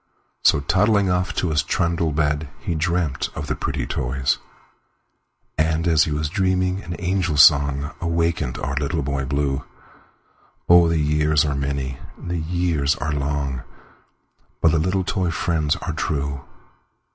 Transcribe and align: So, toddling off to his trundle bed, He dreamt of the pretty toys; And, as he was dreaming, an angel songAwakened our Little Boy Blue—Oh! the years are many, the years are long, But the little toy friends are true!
So, 0.43 0.61
toddling 0.61 1.11
off 1.11 1.31
to 1.35 1.51
his 1.51 1.61
trundle 1.61 2.11
bed, 2.11 2.49
He 2.59 2.73
dreamt 2.73 3.29
of 3.35 3.45
the 3.45 3.55
pretty 3.55 3.85
toys; 3.85 4.39
And, 5.59 5.87
as 5.87 6.05
he 6.05 6.11
was 6.11 6.27
dreaming, 6.27 6.81
an 6.81 6.95
angel 6.97 7.35
songAwakened 7.35 8.57
our 8.63 8.73
Little 8.77 9.03
Boy 9.03 9.25
Blue—Oh! 9.25 10.87
the 10.87 10.97
years 10.97 11.45
are 11.45 11.53
many, 11.53 11.99
the 12.17 12.39
years 12.39 12.95
are 12.95 13.13
long, 13.13 13.61
But 14.59 14.71
the 14.71 14.79
little 14.79 15.03
toy 15.03 15.29
friends 15.29 15.75
are 15.75 15.93
true! 15.93 16.45